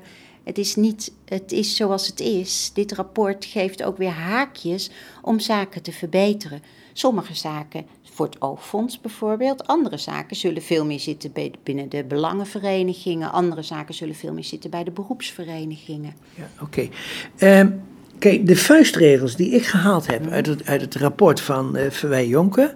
het 0.48 0.58
is 0.58 0.76
niet, 0.76 1.12
het 1.24 1.52
is 1.52 1.76
zoals 1.76 2.06
het 2.06 2.20
is. 2.20 2.70
Dit 2.74 2.92
rapport 2.92 3.44
geeft 3.44 3.82
ook 3.82 3.96
weer 3.96 4.10
haakjes 4.10 4.90
om 5.22 5.40
zaken 5.40 5.82
te 5.82 5.92
verbeteren. 5.92 6.62
Sommige 6.92 7.34
zaken 7.34 7.86
voor 8.12 8.26
het 8.26 8.40
oogfonds 8.40 9.00
bijvoorbeeld. 9.00 9.66
Andere 9.66 9.96
zaken 9.96 10.36
zullen 10.36 10.62
veel 10.62 10.84
meer 10.84 11.00
zitten 11.00 11.32
binnen 11.62 11.88
de 11.88 12.04
belangenverenigingen. 12.04 13.32
Andere 13.32 13.62
zaken 13.62 13.94
zullen 13.94 14.14
veel 14.14 14.32
meer 14.32 14.44
zitten 14.44 14.70
bij 14.70 14.84
de 14.84 14.90
beroepsverenigingen. 14.90 16.14
Ja, 16.34 16.48
oké. 16.60 16.64
Okay. 16.64 16.90
Ehm, 17.36 17.70
Kijk, 18.18 18.46
de 18.46 18.56
vuistregels 18.56 19.36
die 19.36 19.50
ik 19.50 19.66
gehaald 19.66 20.06
heb 20.06 20.30
uit 20.30 20.46
het, 20.46 20.66
uit 20.66 20.80
het 20.80 20.94
rapport 20.94 21.40
van 21.40 21.76
uh, 21.76 21.90
Verwij 21.90 22.26
Jonker, 22.26 22.74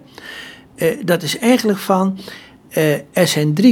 uh, 0.75 0.97
dat 1.05 1.23
is 1.23 1.37
eigenlijk 1.37 1.79
van, 1.79 2.19
uh, 2.77 2.93
er 2.93 3.27
zijn 3.27 3.53
300.000 3.61 3.69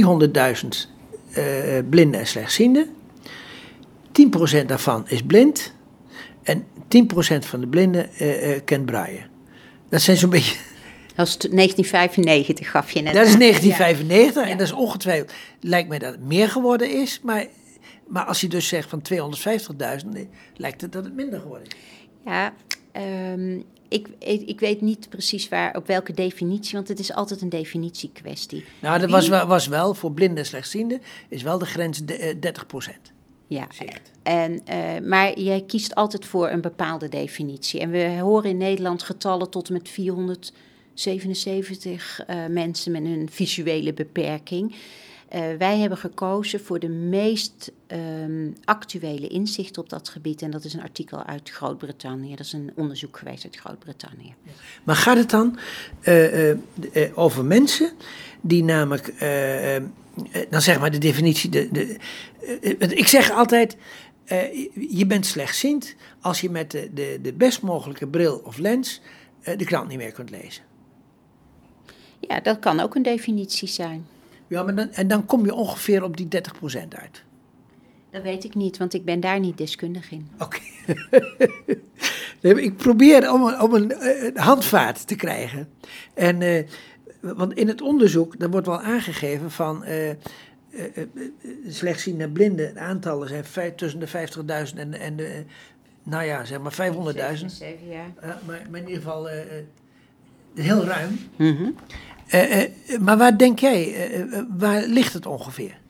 uh, 1.38 1.78
blinden 1.90 2.20
en 2.20 2.26
slechtzienden. 2.26 2.88
10% 4.62 4.66
daarvan 4.66 5.08
is 5.08 5.22
blind. 5.22 5.74
En 6.42 6.64
10% 6.64 6.66
van 7.38 7.60
de 7.60 7.66
blinden 7.66 8.10
uh, 8.20 8.58
kent 8.64 8.86
braaien. 8.86 9.26
Dat 9.88 10.00
zijn 10.00 10.16
zo'n 10.16 10.30
beetje... 10.30 10.56
Dat 11.14 11.26
is 11.26 11.36
1995, 11.36 12.70
gaf 12.70 12.90
je 12.90 13.00
net. 13.00 13.14
Dat 13.14 13.26
is 13.26 13.36
1995 13.36 14.48
en 14.48 14.58
dat 14.58 14.66
is 14.66 14.72
ongetwijfeld. 14.72 15.32
Lijkt 15.60 15.88
mij 15.88 15.98
dat 15.98 16.12
het 16.12 16.24
meer 16.24 16.48
geworden 16.48 17.00
is, 17.00 17.20
maar, 17.22 17.46
maar 18.08 18.24
als 18.24 18.40
je 18.40 18.48
dus 18.48 18.68
zegt 18.68 18.88
van 18.88 19.02
250.000, 19.12 20.08
lijkt 20.56 20.80
het 20.80 20.92
dat 20.92 21.04
het 21.04 21.14
minder 21.14 21.40
geworden 21.40 21.66
is. 21.66 21.74
Ja, 22.24 22.52
um, 23.32 23.64
ik, 23.88 24.08
ik 24.46 24.60
weet 24.60 24.80
niet 24.80 25.08
precies 25.08 25.48
waar, 25.48 25.76
op 25.76 25.86
welke 25.86 26.12
definitie, 26.12 26.74
want 26.74 26.88
het 26.88 26.98
is 26.98 27.12
altijd 27.12 27.40
een 27.40 27.48
definitiekwestie. 27.48 28.64
Nou, 28.80 29.00
dat 29.00 29.10
was, 29.10 29.28
was 29.28 29.66
wel 29.66 29.94
voor 29.94 30.12
blinden 30.12 30.38
en 30.38 30.46
slechtzienden, 30.46 31.02
is 31.28 31.42
wel 31.42 31.58
de 31.58 31.66
grens 31.66 32.04
de, 32.04 32.36
30 32.40 32.62
eh, 32.62 32.68
Ja, 33.52 33.66
en, 34.22 34.52
uh, 34.52 34.60
maar 35.08 35.38
jij 35.38 35.64
kiest 35.66 35.94
altijd 35.94 36.26
voor 36.26 36.48
een 36.48 36.60
bepaalde 36.60 37.08
definitie. 37.08 37.80
En 37.80 37.90
we 37.90 38.18
horen 38.20 38.50
in 38.50 38.56
Nederland 38.56 39.02
getallen 39.02 39.50
tot 39.50 39.68
en 39.68 39.72
met 39.72 39.88
477 39.88 42.20
uh, 42.26 42.44
eh, 42.44 42.50
mensen 42.50 42.92
met 42.92 43.04
een 43.04 43.28
visuele 43.30 43.92
beperking. 43.92 44.70
Uh, 44.70 44.76
wij 45.58 45.78
hebben 45.78 45.98
gekozen 45.98 46.60
voor 46.60 46.78
de 46.78 46.88
meest 46.88 47.72
um, 48.22 48.54
actuele 48.64 49.28
inzicht 49.28 49.78
op 49.78 49.88
dat 49.88 50.08
gebied. 50.08 50.42
En 50.42 50.50
dat 50.50 50.64
is 50.64 50.74
een 50.74 50.82
artikel 50.82 51.24
uit 51.24 51.50
Groot-Brittannië. 51.50 52.30
Dat 52.30 52.46
is 52.46 52.52
een 52.52 52.72
onderzoek 52.74 53.18
geweest 53.18 53.44
uit 53.44 53.56
Groot-Brittannië. 53.56 54.34
Maar 54.82 54.96
gaat 54.96 55.16
het 55.16 55.30
dan 55.30 55.58
uh, 56.02 56.48
uh, 56.48 56.56
over 57.14 57.44
mensen 57.44 57.90
die 58.40 58.64
namelijk, 58.64 59.14
dan 60.50 60.62
zeg 60.62 60.80
maar 60.80 60.90
de 60.90 60.98
definitie. 60.98 61.50
De, 61.50 61.68
de, 61.72 61.96
ik 62.94 63.08
zeg 63.08 63.30
altijd. 63.30 63.76
je 64.88 65.06
bent 65.06 65.26
slechtziend 65.26 65.94
als 66.20 66.40
je 66.40 66.50
met 66.50 66.70
de, 66.70 66.90
de, 66.94 67.18
de 67.22 67.32
best 67.32 67.62
mogelijke 67.62 68.06
bril 68.06 68.40
of 68.44 68.58
lens 68.58 69.00
de 69.56 69.64
krant 69.64 69.88
niet 69.88 69.98
meer 69.98 70.12
kunt 70.12 70.30
lezen. 70.30 70.64
Ja, 72.20 72.40
dat 72.40 72.58
kan 72.58 72.80
ook 72.80 72.94
een 72.94 73.02
definitie 73.02 73.68
zijn. 73.68 74.06
Ja, 74.46 74.62
maar 74.62 74.74
dan, 74.74 74.90
en 74.90 75.08
dan 75.08 75.26
kom 75.26 75.44
je 75.44 75.54
ongeveer 75.54 76.02
op 76.02 76.16
die 76.16 76.26
30% 76.26 76.88
uit. 76.88 77.22
Dat 78.10 78.22
weet 78.22 78.44
ik 78.44 78.54
niet, 78.54 78.76
want 78.76 78.94
ik 78.94 79.04
ben 79.04 79.20
daar 79.20 79.40
niet 79.40 79.58
deskundig 79.58 80.10
in. 80.10 80.28
Oké. 80.38 80.58
ik 82.68 82.76
probeer 82.76 83.32
om, 83.32 83.54
om 83.54 83.74
een, 83.74 84.06
een, 84.26 84.38
handvaart 84.38 85.06
te 85.06 85.14
krijgen. 85.14 85.68
En, 86.14 86.40
uh, 86.40 86.66
want 87.22 87.52
in 87.52 87.68
het 87.68 87.80
onderzoek, 87.80 88.38
daar 88.38 88.50
wordt 88.50 88.66
wel 88.66 88.80
aangegeven 88.80 89.50
van... 89.50 89.84
Uh, 89.84 90.08
uh, 90.08 90.16
slechtziende 91.68 92.28
blinden, 92.28 92.74
de 92.74 92.80
aantallen 92.80 93.28
zijn 93.28 93.74
tussen 93.76 94.00
de 94.00 94.08
50.000 94.08 94.78
en, 94.78 94.94
en 94.94 95.16
de, 95.16 95.44
nou 96.02 96.24
ja, 96.24 96.44
zeg 96.44 96.60
maar 96.60 96.72
500.000. 96.72 97.44
Ja. 97.88 98.12
maar, 98.46 98.66
maar 98.70 98.80
in 98.80 98.88
ieder 98.88 99.02
geval 99.02 99.28
heel 100.54 100.84
ruim. 100.84 101.18
Mm 101.36 101.74
uh, 102.34 102.62
maar 103.00 103.16
waar 103.16 103.38
denk 103.38 103.58
jij, 103.58 104.10
uh, 104.18 104.42
waar 104.58 104.86
ligt 104.86 105.12
het 105.12 105.26
ongeveer? 105.26 105.80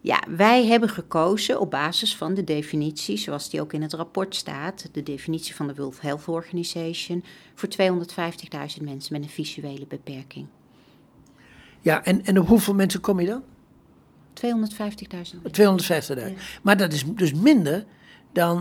Ja, 0.00 0.22
wij 0.28 0.66
hebben 0.66 0.88
gekozen 0.88 1.60
op 1.60 1.70
basis 1.70 2.16
van 2.16 2.34
de 2.34 2.44
definitie, 2.44 3.16
zoals 3.16 3.50
die 3.50 3.60
ook 3.60 3.72
in 3.72 3.82
het 3.82 3.92
rapport 3.92 4.34
staat, 4.34 4.88
de 4.92 5.02
definitie 5.02 5.54
van 5.54 5.66
de 5.66 5.74
World 5.74 6.00
Health 6.00 6.28
Organization, 6.28 7.24
voor 7.54 7.68
250.000 7.68 8.82
mensen 8.82 9.12
met 9.12 9.22
een 9.22 9.28
visuele 9.28 9.86
beperking. 9.86 10.46
Ja, 11.84 12.04
en, 12.04 12.24
en 12.24 12.38
op 12.38 12.46
hoeveel 12.46 12.74
mensen 12.74 13.00
kom 13.00 13.20
je 13.20 13.26
dan? 13.26 13.42
250.000. 14.44 14.46
250.000. 15.36 16.18
Ja. 16.18 16.28
Maar 16.62 16.76
dat 16.76 16.92
is 16.92 17.04
dus 17.06 17.32
minder 17.32 17.84
dan 18.32 18.60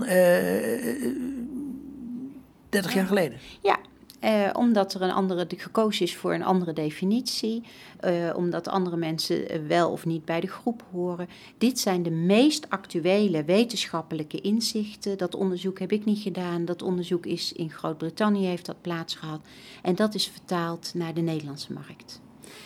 30 2.70 2.94
jaar 2.94 3.08
geleden. 3.08 3.38
Ja, 3.62 3.80
eh, 4.24 4.50
omdat 4.54 4.94
er 4.94 5.02
een 5.02 5.12
andere, 5.12 5.46
gekozen 5.58 6.06
is 6.06 6.16
voor 6.16 6.34
een 6.34 6.44
andere 6.44 6.74
definitie, 6.74 7.64
eh, 8.00 8.14
omdat 8.36 8.68
andere 8.68 8.98
mensen 8.98 9.50
eh, 9.50 9.60
wel 9.68 9.92
of 9.92 10.06
niet 10.06 10.26
bij 10.26 10.40
de 10.40 10.48
groep 10.48 10.84
horen. 10.92 11.28
Dit 11.58 11.80
zijn 11.80 12.04
de 12.04 12.12
meest 12.12 12.70
actuele 12.70 13.44
wetenschappelijke 13.44 14.42
inzichten. 14.42 15.18
Dat 15.18 15.36
onderzoek 15.36 15.80
heb 15.80 15.92
ik 15.92 16.06
niet 16.06 16.20
gedaan. 16.20 16.66
Dat 16.66 16.82
onderzoek 16.82 17.26
is 17.26 17.54
in 17.54 17.72
Groot-Brittannië 17.72 18.46
heeft 18.46 18.66
dat 18.66 18.82
plaatsgehad. 18.82 19.42
En 19.82 19.96
dat 19.96 20.16
is 20.16 20.28
vertaald 20.28 20.92
naar 20.94 21.14
de 21.14 21.22
Nederlandse 21.22 21.74
markt. 21.74 22.22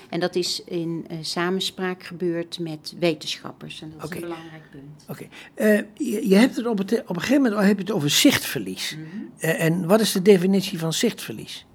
En 0.10 0.20
dat 0.20 0.36
is 0.36 0.64
in 0.64 1.06
uh, 1.12 1.18
samenspraak 1.22 2.04
gebeurd 2.04 2.60
met 2.60 2.94
wetenschappers. 3.00 3.82
En 3.82 3.94
dat 3.98 4.10
is 4.10 4.16
een 4.16 4.22
belangrijk 4.22 4.64
punt. 4.72 5.06
Oké. 5.08 5.28
Okay. 5.56 5.86
je, 5.94 6.28
je, 6.28 6.36
hebt 6.36 6.56
het 6.56 6.66
op, 6.66 6.78
het, 6.78 7.02
op 7.02 7.16
een 7.16 7.22
gegeven 7.22 7.42
moment 7.42 7.62
heb 7.62 7.76
je 7.76 7.84
het 7.84 7.92
over 7.92 8.10
zichtverlies. 8.10 8.96
Mm 8.98 9.08
-hmm. 9.12 9.50
en 9.50 9.88
wat 9.88 10.00
is 10.00 10.12
de 10.12 10.22
definitie 10.22 10.80
van 10.80 10.94
zichtverlies? 10.94 11.67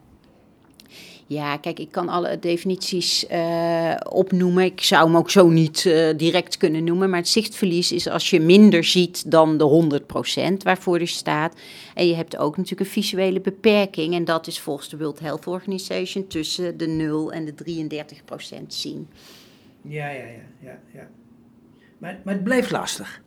Ja, 1.33 1.57
kijk, 1.57 1.79
ik 1.79 1.91
kan 1.91 2.09
alle 2.09 2.39
definities 2.39 3.27
uh, 3.31 3.97
opnoemen. 4.09 4.65
Ik 4.65 4.81
zou 4.81 5.07
hem 5.07 5.17
ook 5.17 5.31
zo 5.31 5.49
niet 5.49 5.85
uh, 5.85 6.17
direct 6.17 6.57
kunnen 6.57 6.85
noemen. 6.85 7.11
Maar 7.11 7.19
het 7.19 7.29
zichtverlies 7.29 7.93
is 7.93 8.09
als 8.09 8.31
je 8.31 8.41
minder 8.41 8.85
ziet 8.85 9.31
dan 9.31 9.59
de 9.59 10.01
100% 10.53 10.57
waarvoor 10.63 10.99
er 10.99 11.09
staat. 11.09 11.57
En 11.95 12.07
je 12.07 12.15
hebt 12.15 12.37
ook 12.37 12.57
natuurlijk 12.57 12.81
een 12.81 13.03
visuele 13.03 13.41
beperking. 13.41 14.15
En 14.15 14.25
dat 14.25 14.47
is 14.47 14.61
volgens 14.61 14.89
de 14.89 14.97
World 14.97 15.21
Health 15.21 15.47
Organization 15.47 16.27
tussen 16.27 16.77
de 16.77 16.87
0 16.87 17.33
en 17.33 17.45
de 17.45 17.55
33% 18.61 18.67
zien. 18.67 19.09
Ja, 19.83 20.09
ja, 20.11 20.25
ja. 20.25 20.47
ja, 20.61 20.79
ja. 20.95 21.09
Maar, 21.99 22.21
maar 22.25 22.35
het 22.35 22.45
blijft 22.45 22.71
lastig. 22.71 23.23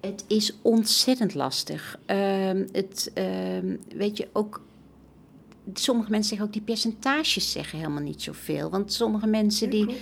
Het 0.00 0.24
is 0.28 0.56
ontzettend 0.62 1.34
lastig. 1.34 1.98
Uh, 2.06 2.16
het, 2.72 3.10
ehm, 3.14 3.76
weet 3.94 4.16
je, 4.16 4.28
ook 4.32 4.60
sommige 5.74 6.10
mensen 6.10 6.28
zeggen 6.28 6.46
ook, 6.46 6.52
die 6.52 6.62
percentages 6.62 7.52
zeggen 7.52 7.78
helemaal 7.78 8.02
niet 8.02 8.22
zoveel. 8.22 8.70
Want 8.70 8.92
sommige 8.92 9.26
mensen 9.26 9.70
die 9.70 9.86
5% 9.88 9.94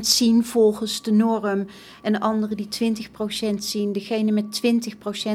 zien 0.00 0.44
volgens 0.44 1.02
de 1.02 1.12
norm 1.12 1.66
en 2.02 2.20
anderen 2.20 2.56
die 2.56 2.96
20% 3.54 3.54
zien. 3.58 3.92
Degene 3.92 4.32
met 4.32 4.60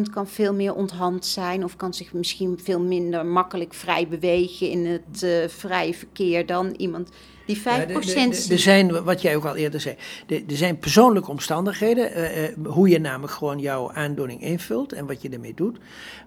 20% 0.07 0.11
kan 0.11 0.27
veel 0.27 0.53
meer 0.53 0.75
onthand 0.75 1.25
zijn 1.25 1.63
of 1.63 1.75
kan 1.75 1.93
zich 1.93 2.13
misschien 2.13 2.59
veel 2.63 2.79
minder 2.79 3.25
makkelijk 3.25 3.73
vrij 3.73 4.07
bewegen 4.07 4.69
in 4.69 4.85
het 4.85 5.23
uh, 5.23 5.47
vrije 5.47 5.93
verkeer 5.93 6.45
dan 6.45 6.73
iemand 6.77 7.09
die 7.45 7.57
5% 7.57 7.61
ja, 7.63 7.79
Er 8.49 8.59
zijn, 8.59 9.03
wat 9.03 9.21
jij 9.21 9.35
ook 9.35 9.45
al 9.45 9.55
eerder 9.55 9.81
zei, 9.81 9.95
er 10.27 10.43
zijn 10.57 10.77
persoonlijke 10.77 11.31
omstandigheden, 11.31 12.17
uh, 12.17 12.43
uh, 12.43 12.49
hoe 12.65 12.89
je 12.89 12.99
namelijk 12.99 13.33
gewoon 13.33 13.59
jouw 13.59 13.91
aandoening 13.91 14.41
invult 14.41 14.93
en 14.93 15.05
wat 15.05 15.21
je 15.21 15.29
ermee 15.29 15.53
doet. 15.53 15.77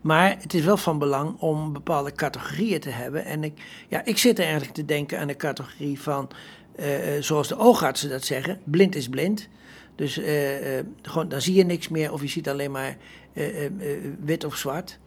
Maar 0.01 0.37
het 0.41 0.55
is 0.55 0.65
wel 0.65 0.77
van 0.77 0.99
belang 0.99 1.39
om 1.39 1.73
bepaalde 1.73 2.13
categorieën 2.13 2.81
te 2.81 2.91
hebben. 2.91 3.25
En 3.25 3.45
ik, 3.45 3.53
ja, 3.89 4.05
ik 4.05 4.19
zit 4.19 4.39
er 4.39 4.45
eigenlijk 4.45 4.75
te 4.75 4.85
denken 4.85 5.19
aan 5.19 5.27
de 5.27 5.37
categorie 5.37 6.01
van, 6.01 6.29
uh, 6.77 6.87
zoals 7.21 7.49
de 7.49 7.59
oogartsen 7.59 8.11
dat 8.11 8.25
zeggen, 8.25 8.61
blind 8.65 8.95
is 8.95 9.09
blind. 9.09 9.49
Dus 9.95 10.21
gewoon, 11.03 11.29
dan 11.29 11.41
zie 11.41 11.55
je 11.55 11.65
niks 11.65 11.89
meer 11.89 12.13
of 12.13 12.21
je 12.21 12.29
ziet 12.29 12.49
alleen 12.49 12.71
maar 12.71 12.97
wit 14.25 14.45
of 14.45 14.57
zwart 14.57 14.99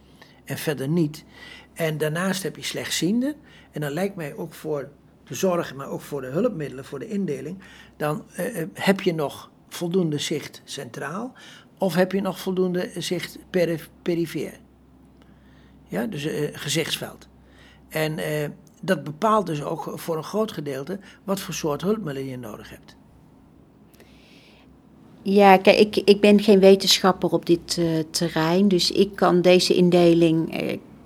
en 0.44 0.58
verder 0.58 0.88
niet. 0.88 1.24
En 1.74 1.98
daarnaast 1.98 2.42
heb 2.42 2.56
je 2.56 2.62
slechtzienden. 2.62 3.34
En 3.70 3.80
dan 3.80 3.90
lijkt 3.90 4.16
mij 4.16 4.34
ook 4.34 4.54
voor 4.54 4.88
de 5.24 5.34
zorg, 5.34 5.74
maar 5.74 5.88
ook 5.88 6.00
voor 6.00 6.20
de 6.20 6.26
hulpmiddelen, 6.26 6.84
voor 6.84 6.98
de 6.98 7.08
indeling, 7.08 7.58
dan 7.96 8.24
uh, 8.38 8.64
heb 8.72 9.00
je 9.00 9.14
nog 9.14 9.50
voldoende 9.68 10.18
zicht 10.18 10.62
centraal 10.64 11.32
of 11.78 11.94
heb 11.94 12.12
je 12.12 12.20
nog 12.20 12.40
voldoende 12.40 12.90
zicht 12.98 13.38
perif. 14.02 14.34
Ja, 15.88 16.06
dus 16.06 16.24
uh, 16.24 16.48
gezichtsveld. 16.52 17.28
En 17.88 18.18
dat 18.82 19.04
bepaalt 19.04 19.46
dus 19.46 19.62
ook 19.62 19.92
voor 19.94 20.16
een 20.16 20.24
groot 20.24 20.52
gedeelte 20.52 20.98
wat 21.24 21.40
voor 21.40 21.54
soort 21.54 21.82
hulpmiddelen 21.82 22.28
je 22.28 22.38
nodig 22.38 22.70
hebt. 22.70 22.96
Ja, 25.22 25.56
kijk, 25.56 25.78
ik, 25.78 25.96
ik 25.96 26.20
ben 26.20 26.40
geen 26.40 26.60
wetenschapper 26.60 27.30
op 27.30 27.46
dit 27.46 27.80
terrein, 28.10 28.68
dus 28.68 28.90
ik 28.90 29.16
kan 29.16 29.40
deze 29.40 29.74
indeling, 29.74 30.54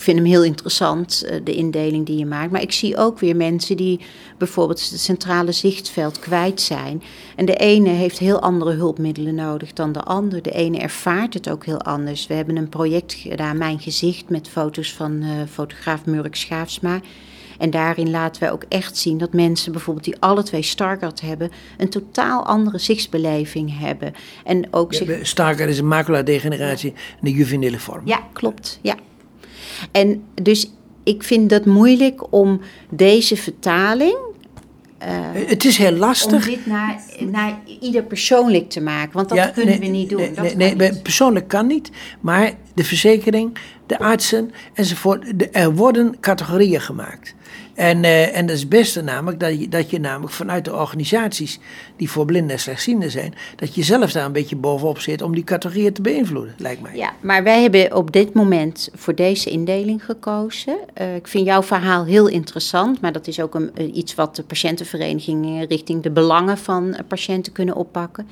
vind 0.07 0.19
hem 0.19 0.27
heel 0.27 0.45
interessant, 0.45 1.23
eh, 1.23 1.41
de 1.45 1.55
indeling 1.55 2.07
die 2.07 2.19
je 2.19 2.27
maakt. 2.27 2.51
Maar 2.51 2.63
ik 2.63 2.73
zie 2.73 2.97
ook 2.97 3.19
weer 3.19 3.37
mensen 3.37 3.77
die 3.77 4.01
bijvoorbeeld 4.39 4.91
het 4.91 5.01
centrale 5.01 5.53
zichtveld 5.53 6.19
kwijt 6.19 6.61
zijn. 6.61 7.03
En 7.37 7.45
de 7.45 7.57
ene 7.57 7.89
heeft 7.89 8.19
heel 8.19 8.41
andere 8.41 8.73
hulpmiddelen 8.73 9.35
nodig 9.35 9.73
dan 9.73 9.93
de 9.93 10.03
ander. 10.03 10.43
De 10.43 10.51
ene 10.51 10.79
ervaart 10.79 11.35
het 11.35 11.51
ook 11.51 11.65
heel 11.65 11.81
anders. 11.81 12.27
We 12.27 12.35
hebben 12.35 12.57
een 12.57 12.69
project 12.69 13.13
gedaan, 13.13 13.59
Mijn 13.59 13.81
Gezicht, 13.81 14.29
met 14.29 14.49
foto's 14.49 14.93
van 14.93 15.23
uh, 15.23 15.31
fotograaf 15.51 16.05
Murk 16.05 16.37
Schaafsma. 16.37 17.01
En 17.59 17.71
daarin 17.71 18.11
laten 18.11 18.43
wij 18.43 18.53
ook 18.53 18.65
echt 18.69 18.97
zien 18.97 19.19
dat 19.19 19.33
mensen 19.33 19.73
bijvoorbeeld 19.73 20.05
die 20.05 20.17
alle 20.19 20.43
twee 20.43 20.63
Stargardt 20.63 21.21
hebben, 21.21 21.51
een 21.79 21.89
totaal 21.89 22.47
andere 22.47 22.79
zichtsbeleving 22.79 23.79
hebben. 23.79 24.13
En 24.45 24.69
ook 24.71 24.95
zich... 24.95 25.27
Stargardt 25.27 25.73
is 25.73 25.79
een 25.79 25.89
macula-degeneratie 25.89 26.91
in 26.91 26.97
de 27.21 27.33
juveniele 27.33 27.79
vorm. 27.79 28.03
Ja, 28.05 28.21
klopt. 28.33 28.79
Ja. 28.83 28.97
En 29.93 30.23
dus 30.43 30.71
ik 31.05 31.23
vind 31.23 31.51
dat 31.51 31.65
moeilijk 31.67 32.33
om 32.33 32.61
deze 32.91 33.37
vertaling 33.37 34.17
eh, 34.99 35.09
Het 35.33 35.65
is 35.65 35.77
heel 35.77 35.93
om 35.93 35.99
lastig. 35.99 36.45
dit 36.49 36.67
naar, 36.67 37.01
naar 37.31 37.59
ieder 37.81 38.03
persoonlijk 38.03 38.71
te 38.71 38.81
maken. 38.81 39.13
Want 39.13 39.29
dat 39.29 39.39
Ja, 39.39 39.47
kunnen 39.47 39.81
nee, 39.81 39.91
we 39.91 39.97
niet 39.97 40.09
doen. 40.09 40.19
Nee, 40.21 40.33
dat 40.33 40.55
nee, 40.55 40.75
niet. 40.75 41.03
persoonlijk 41.03 41.49
kan 41.49 41.67
niet. 41.67 41.91
Maar 42.21 42.53
de 42.75 42.85
verzekering, 42.85 43.57
de 43.87 43.99
artsen 43.99 44.51
enzovoort. 44.75 45.39
de- 45.39 45.49
er 45.49 45.75
worden 45.75 46.21
categorieën 46.21 46.81
gemaakt. 46.81 47.35
En, 47.77 48.05
eh, 48.05 48.37
en 48.37 48.47
dat 48.47 48.55
is 48.55 48.61
het 48.61 48.71
beste 48.71 49.03
namelijk 49.03 49.41
dat 49.41 49.61
je, 49.61 49.69
dat 49.69 49.91
je 49.91 50.01
namelijk 50.01 50.33
vanuit 50.33 50.65
de 50.65 50.75
organisaties 50.75 51.59
die 51.97 52.11
voor 52.11 52.25
blinden 52.25 52.51
en 52.51 52.59
slechtzienden 52.59 53.11
zijn, 53.11 53.35
dat 53.57 53.75
je 53.75 53.83
zelf 53.83 54.13
daar 54.13 54.25
een 54.25 54.33
beetje 54.33 54.57
bovenop 54.57 54.99
zit 54.99 55.23
om 55.23 55.35
die 55.35 55.45
categorieën 55.45 55.93
te 55.93 56.03
beïnvloeden, 56.03 56.55
lijkt 56.59 56.83
mij. 56.83 56.97
Ja, 56.97 57.13
maar 57.21 57.43
wij 57.43 57.63
hebben 57.63 57.97
op 57.97 58.13
dit 58.13 58.35
moment 58.35 58.89
voor 58.95 59.15
deze 59.15 59.51
indeling 59.51 60.05
gekozen. 60.05 60.79
Eh, 60.95 61.15
ik 61.15 61.29
vind 61.29 61.47
jouw 61.47 61.63
verhaal 61.63 62.05
heel 62.05 62.27
interessant, 62.27 63.01
maar 63.01 63.13
dat 63.13 63.27
is 63.27 63.41
ook 63.41 63.55
een, 63.55 63.71
eh, 63.75 63.95
iets 63.95 64.15
wat 64.15 64.37
de 64.37 64.43
patiëntenverenigingen 64.43 65.67
richting 65.67 66.03
de 66.03 66.11
belangen 66.11 66.59
van 66.59 66.95
eh, 66.95 67.01
patiënten 67.09 67.53
kunnen 67.53 67.75
oppakken. 67.75 68.29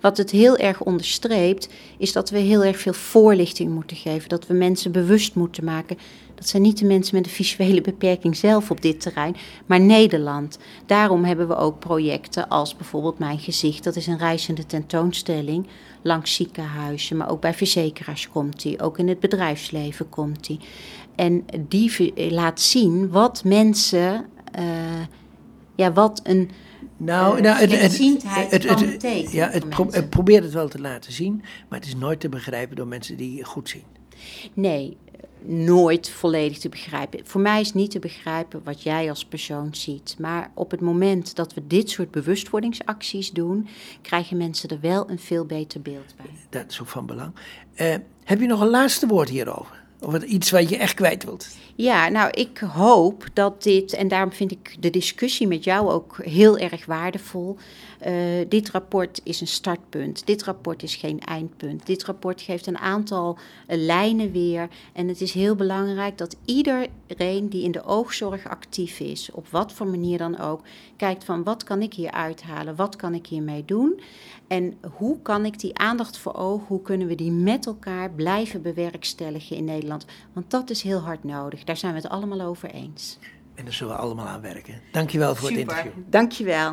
Wat 0.00 0.16
het 0.16 0.30
heel 0.30 0.56
erg 0.56 0.80
onderstreept, 0.80 1.68
is 1.98 2.12
dat 2.12 2.30
we 2.30 2.38
heel 2.38 2.64
erg 2.64 2.78
veel 2.78 2.92
voorlichting 2.92 3.70
moeten 3.70 3.96
geven. 3.96 4.28
Dat 4.28 4.46
we 4.46 4.54
mensen 4.54 4.92
bewust 4.92 5.34
moeten 5.34 5.64
maken. 5.64 5.98
Dat 6.40 6.48
zijn 6.48 6.62
niet 6.62 6.78
de 6.78 6.84
mensen 6.84 7.16
met 7.16 7.24
een 7.26 7.32
visuele 7.32 7.80
beperking 7.80 8.36
zelf 8.36 8.70
op 8.70 8.82
dit 8.82 9.00
terrein, 9.00 9.36
maar 9.66 9.80
Nederland. 9.80 10.58
Daarom 10.86 11.24
hebben 11.24 11.48
we 11.48 11.56
ook 11.56 11.78
projecten 11.78 12.48
als 12.48 12.76
bijvoorbeeld 12.76 13.18
Mijn 13.18 13.38
Gezicht. 13.38 13.84
Dat 13.84 13.96
is 13.96 14.06
een 14.06 14.18
reizende 14.18 14.66
tentoonstelling 14.66 15.66
langs 16.02 16.34
ziekenhuizen, 16.34 17.16
maar 17.16 17.30
ook 17.30 17.40
bij 17.40 17.54
verzekeraars 17.54 18.28
komt 18.28 18.62
die. 18.62 18.82
Ook 18.82 18.98
in 18.98 19.08
het 19.08 19.20
bedrijfsleven 19.20 20.08
komt 20.08 20.46
die. 20.46 20.60
En 21.14 21.44
die 21.68 22.12
laat 22.30 22.60
zien 22.60 23.10
wat 23.10 23.44
mensen, 23.44 24.26
eh, 24.52 24.64
ja, 25.74 25.92
wat 25.92 26.20
een 26.24 26.50
Nou, 26.96 27.36
eh, 27.36 27.42
nou 27.42 27.58
het, 27.58 27.70
het, 27.70 28.68
het, 29.02 29.32
ja, 29.32 29.48
het, 29.50 29.68
pro- 29.68 29.90
het 29.90 30.10
probeert 30.10 30.44
het 30.44 30.52
wel 30.52 30.68
te 30.68 30.80
laten 30.80 31.12
zien, 31.12 31.42
maar 31.68 31.78
het 31.78 31.88
is 31.88 31.94
nooit 31.96 32.20
te 32.20 32.28
begrijpen 32.28 32.76
door 32.76 32.86
mensen 32.86 33.16
die 33.16 33.44
goed 33.44 33.68
zien. 33.68 33.98
Nee, 34.54 34.96
nooit 35.42 36.10
volledig 36.10 36.58
te 36.58 36.68
begrijpen. 36.68 37.20
Voor 37.24 37.40
mij 37.40 37.60
is 37.60 37.72
niet 37.72 37.90
te 37.90 37.98
begrijpen 37.98 38.60
wat 38.64 38.82
jij 38.82 39.08
als 39.08 39.24
persoon 39.24 39.74
ziet. 39.74 40.16
Maar 40.18 40.50
op 40.54 40.70
het 40.70 40.80
moment 40.80 41.36
dat 41.36 41.54
we 41.54 41.66
dit 41.66 41.90
soort 41.90 42.10
bewustwordingsacties 42.10 43.30
doen, 43.30 43.68
krijgen 44.02 44.36
mensen 44.36 44.68
er 44.68 44.80
wel 44.80 45.10
een 45.10 45.18
veel 45.18 45.44
beter 45.44 45.80
beeld 45.80 46.14
bij. 46.16 46.30
Dat 46.48 46.70
is 46.70 46.80
ook 46.80 46.88
van 46.88 47.06
belang. 47.06 47.32
Eh, 47.74 47.94
heb 48.24 48.40
je 48.40 48.46
nog 48.46 48.60
een 48.60 48.70
laatste 48.70 49.06
woord 49.06 49.28
hierover? 49.28 49.79
Of 50.02 50.22
iets 50.22 50.50
wat 50.50 50.68
je 50.68 50.76
echt 50.76 50.94
kwijt 50.94 51.24
wilt? 51.24 51.48
Ja, 51.74 52.08
nou, 52.08 52.30
ik 52.30 52.58
hoop 52.58 53.26
dat 53.32 53.62
dit, 53.62 53.92
en 53.92 54.08
daarom 54.08 54.32
vind 54.32 54.50
ik 54.50 54.76
de 54.80 54.90
discussie 54.90 55.46
met 55.46 55.64
jou 55.64 55.90
ook 55.90 56.18
heel 56.22 56.58
erg 56.58 56.86
waardevol. 56.86 57.56
Eh, 57.98 58.12
dit 58.48 58.70
rapport 58.70 59.20
is 59.24 59.40
een 59.40 59.46
startpunt. 59.46 60.26
Dit 60.26 60.42
rapport 60.42 60.82
is 60.82 60.94
geen 60.94 61.20
eindpunt. 61.20 61.86
Dit 61.86 62.04
rapport 62.04 62.40
geeft 62.40 62.66
een 62.66 62.78
aantal 62.78 63.38
eh, 63.66 63.78
lijnen 63.78 64.32
weer. 64.32 64.68
En 64.92 65.08
het 65.08 65.20
is 65.20 65.32
heel 65.32 65.54
belangrijk 65.54 66.18
dat 66.18 66.36
iedereen 66.44 67.48
die 67.48 67.62
in 67.62 67.72
de 67.72 67.84
oogzorg 67.84 68.48
actief 68.48 69.00
is, 69.00 69.30
op 69.32 69.48
wat 69.48 69.72
voor 69.72 69.86
manier 69.86 70.18
dan 70.18 70.38
ook, 70.38 70.60
kijkt 70.96 71.24
van 71.24 71.42
wat 71.42 71.64
kan 71.64 71.82
ik 71.82 71.94
hier 71.94 72.10
uithalen, 72.10 72.76
wat 72.76 72.96
kan 72.96 73.14
ik 73.14 73.26
hiermee 73.26 73.64
doen. 73.64 74.00
En 74.46 74.74
hoe 74.96 75.22
kan 75.22 75.44
ik 75.44 75.58
die 75.58 75.78
aandacht 75.78 76.18
voor 76.18 76.34
oog, 76.34 76.66
hoe 76.66 76.82
kunnen 76.82 77.06
we 77.06 77.14
die 77.14 77.32
met 77.32 77.66
elkaar 77.66 78.10
blijven 78.10 78.62
bewerkstelligen 78.62 79.56
in 79.56 79.64
Nederland? 79.64 79.89
Want 80.32 80.50
dat 80.50 80.70
is 80.70 80.82
heel 80.82 80.98
hard 80.98 81.24
nodig. 81.24 81.64
Daar 81.64 81.76
zijn 81.76 81.94
we 81.94 82.00
het 82.00 82.08
allemaal 82.08 82.40
over 82.40 82.70
eens. 82.70 83.18
En 83.54 83.64
daar 83.64 83.74
zullen 83.74 83.94
we 83.94 84.00
allemaal 84.00 84.26
aan 84.26 84.40
werken. 84.40 84.80
Dankjewel 84.92 85.34
voor 85.34 85.48
het 85.48 85.58
interview. 85.58 85.92
Dankjewel. 86.06 86.68